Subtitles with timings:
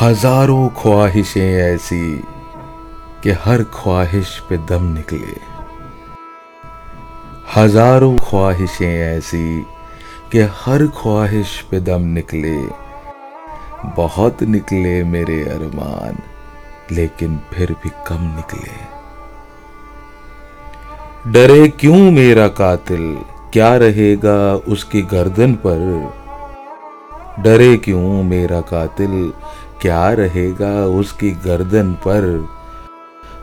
[0.00, 2.18] हज़ारों ख्वाहिशें ऐसी
[3.22, 5.36] कि हर ख्वाहिश पे दम निकले।
[7.56, 9.62] हज़ारों ख्वाहिशें ऐसी
[10.32, 12.56] कि हर ख्वाहिश पे दम निकले।
[13.96, 16.18] बहुत निकले मेरे अरमान,
[16.92, 18.74] लेकिन फिर भी कम निकले।
[21.32, 23.16] डरे क्यों मेरा कातिल?
[23.52, 25.80] क्या रहेगा उसकी गर्दन पर?
[27.40, 29.32] डरे क्यों मेरा कातिल?
[29.80, 32.48] क्या रहेगा उसकी गर्दन पर?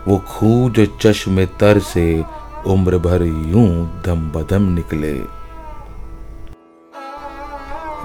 [0.08, 2.24] वो खूह जो चश्म तर से
[2.66, 5.20] उम्र भर यूँ दम बदम निकले।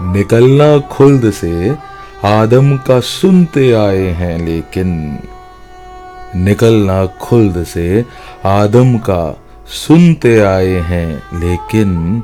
[0.01, 1.77] निकलना खुल्द से
[2.25, 5.19] आदम का सुनते आए हैं लेकिन
[6.35, 8.05] निकलना खुल्द से
[8.45, 12.23] आदम का सुनते आए हैं लेकिन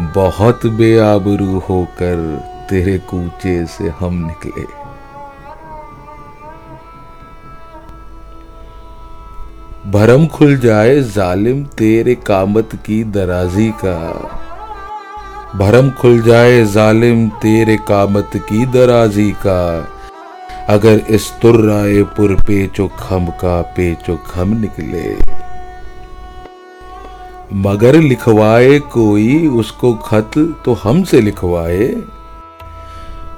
[0.00, 4.66] बहुत बेआबरू होकर तेरे कूचे से हम निकले।
[9.90, 13.98] भरम खुल जाए जालिम तेरे कामत की दराजी का।
[15.58, 19.60] भरम खुल जाए जालिम तेरे कामत की दराजी का।
[20.68, 25.04] अगर इस तुर्राए पुर पेचो खम का पेचो खम निकले।
[27.60, 30.30] मगर लिखवाए कोई उसको खत
[30.64, 31.88] तो हमसे लिखवाए।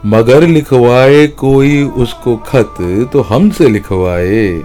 [0.07, 2.77] मगर लिखवाए कोई उसको खत
[3.12, 4.65] तो हमसे लिखवाए।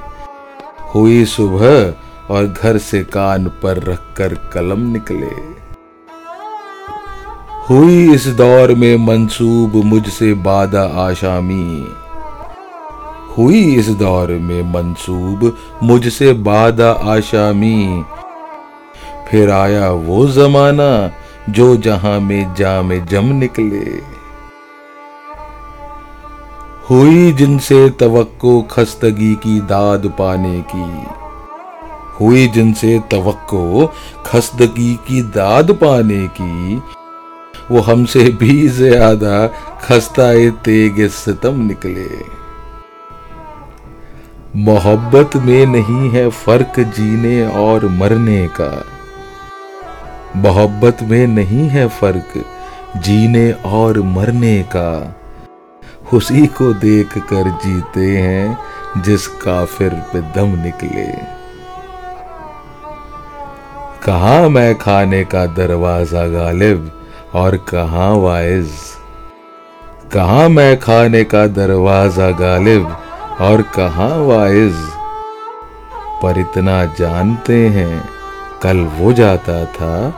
[0.95, 5.31] हुई सुबह और घर से कान पर रखकर कलम निकले।
[7.69, 11.87] हुई इस दौर में मंसूब मुझसे बादा आशामी।
[13.37, 18.03] हुई इस दौर में मंसूब मुझसे बादा आशामी।
[19.29, 21.11] फिर आया वो जमाना
[21.49, 24.20] जो जहाँ में जा में जम निकले।
[26.91, 31.05] हुई जिनसे तवक्को खस्तगी की दाद पाने की।
[32.19, 33.85] हुई जिनसे तवक्को
[34.25, 36.75] खस्तगी की दाद पाने की।
[37.71, 39.47] वो हमसे भी ज़्यादा
[39.81, 42.07] खस्ता तेग सितम निकले।
[44.55, 48.85] मोहब्बत में नहीं है फ़र्क जीने और मरने का।
[50.35, 52.43] मोहब्बत में नहीं है फ़र्क
[52.97, 55.17] जीने और मरने का।
[56.13, 58.57] उसी को देख कर जीते हैं
[59.01, 61.05] जिस काफिर पे दम निकले।
[64.03, 66.91] कहा मैं खाने का दरवाज़ा गालिब
[67.33, 68.71] और कहा वाइज?
[70.13, 72.97] कहा मैं खाने का दरवाज़ा गालिब
[73.39, 74.73] और कहा वाइज?
[76.23, 78.09] पर इतना जानते हैं,
[78.63, 80.09] कल वो जाता था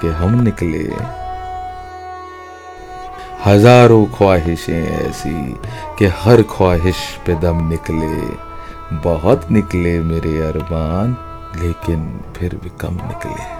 [0.00, 1.19] कि हम निकले।
[3.46, 5.30] हज़ारों ख्वाहिशें ऐसी
[5.98, 6.96] कि हर ख्वाहिश
[7.26, 8.20] पे दम निकले,
[9.04, 11.16] बहुत निकले मेरे अरमान,
[11.62, 13.59] लेकिन फिर भी कम निकले।